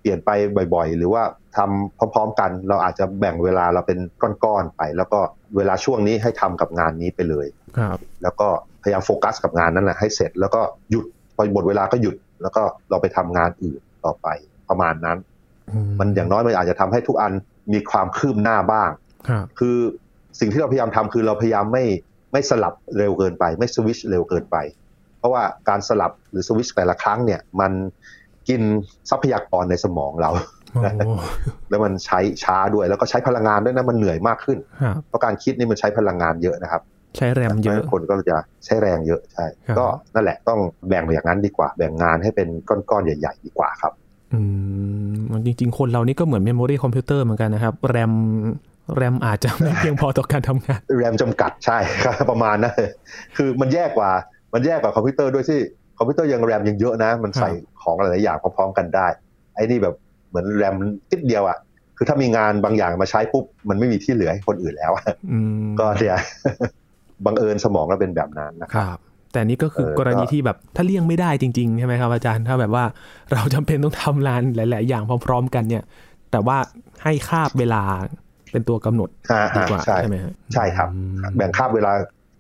[0.01, 0.31] เปลี่ยนไป
[0.75, 1.23] บ่อยๆ หรือว่า
[1.57, 3.99] ทำพร้อมๆกัน เราอาจจะแบ่งเวลาเราเป็น
[4.45, 5.21] ก้อนๆไป แล้วก็
[5.57, 7.47] เวลาช่วงนี้ให้ทำกับงานนี้ไปเลย
[7.79, 8.49] ครับแล้วก็
[8.83, 11.05] พยายามโฟกัสกับงานนั้นแหละให้เสร็จแล้วก็หยุด
[11.37, 14.29] พอหมดเวลาก็หยุด แล้วก็เราไปทำงานอื่นต่อไป
[14.69, 15.19] ประมาณนั้น
[15.99, 17.33] มันอย่างน้อยมันอาจจะทำให้ทุกอัน
[17.73, 18.91] มีความคืบหน้าบ้าง
[19.29, 19.77] ครับคือ
[20.41, 21.85] สิ่งที่เราพยายามทำคือเราพยายามไม่
[22.37, 24.57] ไม่สลับเร็วเกินไป ไม่สวิชเร็วเกินไป
[25.19, 27.73] เพราะว่าการสลับหรือสวิชแต่ละครั้งเนี่ยมัน
[28.49, 28.63] กิน
[29.11, 30.31] ทรัพยากรในสมองเรา
[30.73, 31.15] โอ้
[31.71, 36.83] แล้วมันใช้ช้าด้วยแล้วก็ใช้พลังงานด้วยนะมันเหนื่อยมากขึ้นครับเพราะการคิดนี่มันใช้พลังงานเยอะนะครับ
[37.17, 43.93] ใช้แรมเยอะคนก็จะใช้แรงเยอะใช่ครับก็นั่นแหละต้องแบ่งอย่างนั้นดีกว่า แบ่งงานให้เป็นก้อนๆใหญ่ ๆ ดีกว่าครับ
[44.35, 44.41] อื
[45.11, 48.13] มมันจริง ๆ คนเรานี่ก็เหมือน memory คอมพิวเตอร์เหมือนกันนะครับ RAM
[48.95, 52.91] RAM อาจจะไม่เพียงพอต่อการทำงานแรมจำกัดใช่ครับประมาณนั้นเลย
[53.37, 54.11] คือมันแย่กว่า
[54.55, 55.59] มันแย่กว่าคอมพิวเตอร์ด้วยที่
[55.99, 57.51] คอมพิวเตอร์ยังแรมยังเยอะนะ มันใส่
[57.83, 59.07] ของหลายๆอย่างพร้อมๆกันได้
[59.55, 59.95] ไอ้นี่แบบ
[60.29, 60.75] เหมือนแรม
[61.13, 61.59] นิดเดียวอะ
[61.97, 66.19] คือถ้ามีงานบางอย่างมาใช้ปุ๊บมันไม่มีที่เหลือให้คนอื่นแล้วอะอืมก็เนี่ย
[67.27, 68.99] บังเอิญสมองเราเป็นแบบนั้นนะคครับรับ
[69.33, 72.85] แต่นี่ก็คือเออกรณีก็ที่แบบถ้าเลี่ยงไม่ได้จริงๆใช่ไหมครับอาจารย์ถ้าแบบว่า
[73.33, 75.83] เราจำเป็นต้องทำงานหลาย ๆ อย่างพร้อม ๆ กันเนี่ย
[76.31, 76.59] แต่ว่า
[77.03, 77.83] ให้คาบเวลา
[78.53, 81.93] เป็นตัวกำหนดอ่าดีกว่าใช่ใช่ไหมฮะใช่ครับอืมแบ่งคาบเวลา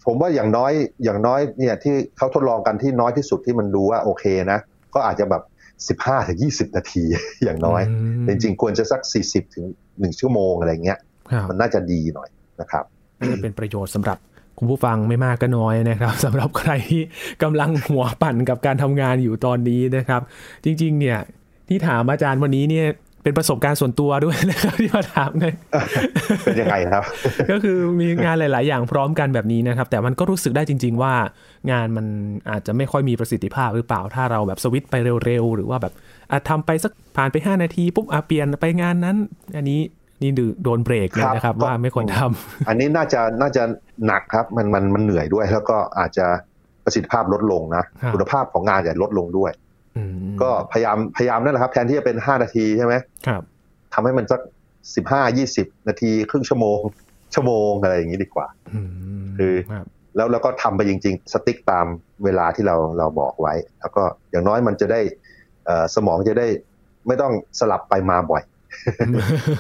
[0.07, 0.73] ผมว่าอย่างน้อย
[1.05, 4.59] อย่างน้อยเนี่ยที่เขาทดลองกันที่น้อยที่สุดที่มันดูว่าโอเคนะ
[4.95, 5.43] ก็อาจจะแบบ
[5.89, 7.03] สิบห้าถึงยี่สิบนาที
[7.45, 7.83] อย่างน้อย
[8.27, 9.65] มจริงๆ ควรจะสักสี่สิบถึง
[9.99, 10.99] หนึ่งชั่วโมงอะไรเงี้ย
[11.33, 12.29] ครับมันน่าจะดีหน่อย
[12.61, 12.85] นะครับ
[13.33, 14.19] จะเป็นประโยชน์สำหรับ
[14.59, 17.03] คุณผู้ฟังไม่มากก็น้อยนะครับสำหรับใครที่
[17.43, 20.21] กำลังหัวปั่นกับการทำงานอยู่ตอนนี้นะครับ
[20.65, 21.19] จริง ๆ เนี่ย
[21.69, 22.87] ที่ถามอาจารย์วันนี้เนี่ย
[23.27, 25.55] เป็นประสบการณ์ส่วนตัวด้วยนะครับที่มาถามเนี่ย
[26.45, 27.03] เป็นยังไงครับ
[27.51, 31.15] ก็คือมีงานหลาย ๆ อย่างพร้อมกันแบบนี้นะครับ แต่มันก็รู้สึกได้จริง ๆ ว่า
[31.73, 32.07] งานมัน
[32.51, 35.93] อาจจะไม่ค่อยมีประสิทธิภาพหรือเปล่าถ้าเราแบบสวิตช์ไปเร็ว ๆ หรือว่าแบบ
[36.31, 39.17] อาจทำไปสักผ่านไป 5 นาทีปุ๊บอะเปลี่ยนไปงานนั้น
[39.57, 39.81] อันนี้
[40.23, 43.63] นี่ดูโดนเบรกเลยนะครับครับว่าไม่ควรทำอันนี้น่าจะน่าจะ
[44.07, 46.27] หนักครับมันมันมันเหนื่อยด้วย แล้วก็อาจจะ
[46.85, 49.66] ประสิทธิภาพลดลงนะครับคุณภาพของงานจะลดลงด้วยอืม
[50.43, 52.95] ก็พยายามพยายามนั่นแหละครับ แทนที่จะเป็น5นาทีใช่ไหม
[53.27, 53.43] ครับ
[53.95, 54.41] ทำให้มันสัก
[54.97, 56.81] สิบห้ายี่สิบนาทีครึ่งชั่วโมง
[57.35, 58.81] ชั่วโมงอะไรอย่างนี้ดีกว่าอื
[59.23, 61.87] มคือครับแล้วเราก็ทำไปจริง ๆ stick ตาม
[62.25, 65.01] เวลาที่เราเราบอกไว้ แล้วก็อย่างน้อยมันจะได้
[65.67, 66.47] เอ่อสมองจะได้
[67.07, 68.43] ไม่ต้องสลับไปมาบ่อย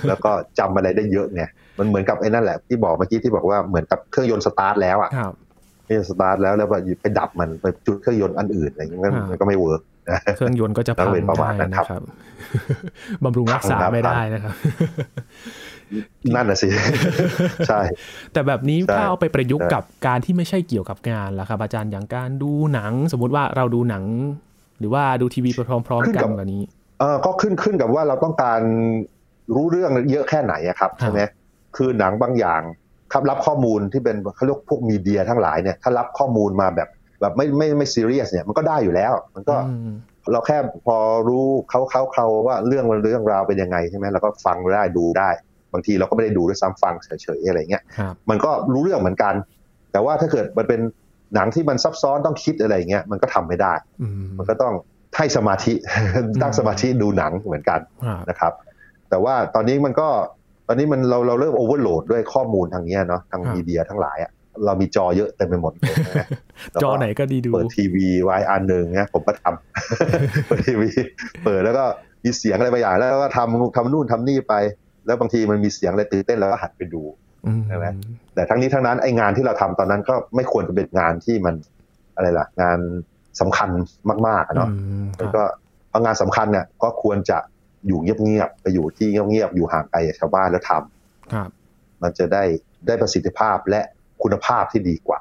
[0.08, 1.42] แล้วก็จำอะไรได้เยอะไง
[1.78, 5.32] มันเหมือนกับไอ้นั่นแหละที่บอกเมื่อกี้ที่บอกว่าเหมือนกับเครื่องยนต์สตาร์ทแล้วอะครับ
[5.84, 6.68] เครื่องยนต์สตาร์ทแล้วแล้ว
[7.02, 9.95] ไปดับมันไปจุดเครื่องยนต์อันอื่นอะไรอย่างเงี้ยมันอ่ามัมันก็ไม่ work นะ
[10.36, 12.02] เครื่องยนต์ก็จะต้พัองงเป็นประมาณได้นั้นนะครับครับ
[13.24, 14.54] บำรุงรักษาครับไม่ได้นะครับ
[16.34, 16.68] นั่นน่ะสิ
[17.68, 17.80] ใช่
[18.32, 24.04] แต่แบบนี้ใช่ถ้าเอาไปประยุกต์ใช่กับการที่ไม่ใช่เกี่ยวกับงานล่ะครับ อาจารย์อย่างการดูหนัง สมมุติว่าเราดูหนัง
[24.78, 26.62] หรือว่าดูทีวีไปพร้อมๆกันแบบนี้
[27.00, 28.60] เออก็ขึ้นขึ้นกับว่าเราต้องการ
[29.54, 31.20] รู้เรื่องเยอะแค่ไหนอะครับครับใช่ไหม
[31.76, 32.62] คือหนังบางอย่าง
[33.12, 36.88] ครับรับข้อมูลที่เป็นเขาเรียกพวกมีเดียทั้งหลายเนี่ยถ้ารับข้อมูลมาแบบ
[37.20, 39.92] แบบไม่ไม่ไม่ซีเรียสเนี่ยมันก็ได้อยู่แล้ว มันก็อืม
[40.32, 40.96] เราแค่พอ
[41.28, 45.30] รู้เขาเขาเขาว่าเรื่องมันเรื่องราวเป็นยังไงใช่ไหมเราก็ฟังได้ดูได้
[45.72, 49.34] บางทีเราก็ไม่ได้ดูด้วยซ้ำฟังเฉยๆอะไรเงี้ยครับมันก็รู้เรื่องเหมือนกัน
[49.92, 50.80] แต่ว่าถ้าเกิดมันเป็น
[51.34, 54.74] หนังที่มันซับซ้อนต้องคิดอะไรเงี้ยมันก็ทำไม่ได้อืมมันก็ต้อง
[55.16, 55.72] ให้สมาธิ
[56.42, 58.52] ตั้งสมาธิดูหนังเหมือนกันครับนะครับ
[59.10, 60.08] แต่ว่าตอนนี้มันก็
[60.68, 64.30] ตอนนี้มันเราเราเริ่มโอเวอร์โหลดด้วยข้อมูลทางเนี้ยเนาะทางมีเดียทั้งหลายอะ
[64.64, 66.22] เรามีจอเยอะเต็มไปหมดเลยใช่ไหม
[66.72, 70.90] แล้วจก็อไหนก็ดีดู เปิดทีวีไว้อันหนึ่งเนี่ยผมก็ทำเปิดทีวี
[71.44, 71.84] เปิดแล้วก็
[72.24, 74.54] มีเสียงอะไรบางอย่าง แล้วก็ทำทำนู่นทำนี่ไป
[75.06, 77.02] แล้วบางทีมันมีเสียงอะไรตื่นเต้นแล้วก็หัดไปดู
[77.68, 77.86] ใช่ไหม
[78.34, 81.54] แต่ทั้งนี้ทั้งนั้นไอ้งานที่เราทำตอนนั้นก็ไม่ควรจะเป็นงานที่มัน
[82.14, 82.78] อะไรล่ะ งาน
[83.40, 83.70] สำคัญ
[84.26, 84.70] มากๆเนาะ
[85.18, 85.42] แล้วก็
[85.88, 87.38] เพราะงานสำคัญเนี่ยก็ควรจะ
[87.86, 91.48] อยู่เงียบๆไปอยู่ที่เงียบๆอยู่ห่างไกลจากชาวบ้านแล้วทำครับ
[92.02, 92.44] มันจะได้
[92.86, 93.80] ได้ประสิทธิภาพและ
[94.22, 95.20] คุณภาพที่ดีกว่า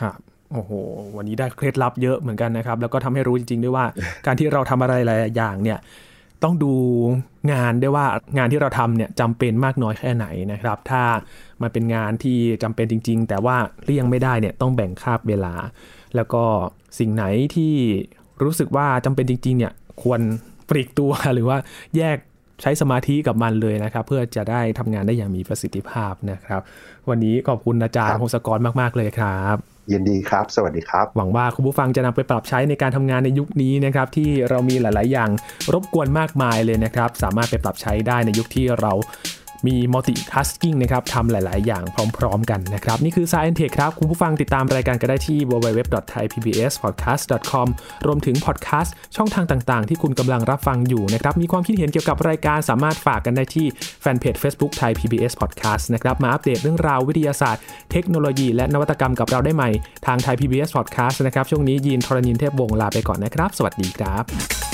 [0.00, 0.18] ครับ
[0.52, 0.72] โอ้โห
[1.16, 3.84] วันนี้ได้เคล็ดลับเยอะเหมือนกันนะครับ แล้วก็ทำให้รู้จริง ๆ ด้วยว่า
[4.26, 5.78] การที่เราทำอะไรหลายอย่างเนี่ย
[6.42, 6.72] ต้องดู
[7.52, 8.06] งานด้วยว่า
[8.38, 11.02] งานที่เราทำเนี่ยจำเป็นมากน้อยแค่ไหนนะครับ ถ้า
[11.62, 15.54] มันเป็นงานที่จำเป็นจริง ๆ แต่ว่าเลี่ยงไม่ได้เนี่ยต้องแบ่งคาบเวลา
[16.16, 16.42] แล้วก็
[16.98, 17.74] สิ่งไหนที่
[18.44, 20.20] รู้สึกว่าจำเป็นจริง ๆ เนี่ยควร
[20.68, 21.56] ปลีกตัวหรือว่า
[21.96, 22.18] แยก
[22.66, 26.60] ใช้สมาธิกับมันเลยนะครับ เพื่อจะได้ทำงานได้อย่างมีประสิทธิภาพนะครับ
[27.08, 29.56] วันนี้ขอบคุณอาจารย์พงศกรมาก ๆ เลยครับ
[29.92, 35.30] ยินดีครับ สวัสดีครับ หวังว่าคุณผู้ฟังจะนำไปปรับใช้ในการทำงานในยุคนี้นะครับ ที่เรามีหลาย ๆ อย่าง
[35.72, 38.92] รบกวนมากมายเลยนะครับ สามารถไปปรับใช้ได้ในยุคที่เรา
[39.66, 41.82] มี multitasking นะครับทำหลาย ๆ อย่าง
[42.16, 47.68] พร้อม ๆ กันนะครับ นี่คือ Science Tech ครับ คุณผู้ฟังติดตามรายการก็ได้ที่ www.thaipbspodcast.com
[48.06, 53.66] รวมถึงพอดแคสต์ช่องทางต่าง ๆ ที่คุณกำลังรับฟังอยู่นะครับ มีความคิดเห็นเกี่ยวกับรายการสามารถฝากกันได้ที่
[54.00, 59.70] แฟนเพจ Facebook Thai PBS Podcast นะครับมาอัปเดตเรื่องราววิทยาศาสตร์ เทคโนโลยี และนวัตกรรมกับเราได้ใหม่
[60.06, 64.73] ทาง Thai PBS Podcast นะครับช่วงนี้ยินทรณินเทพวงศ์ลาไปก่อนนะครับ สวัสดีครับ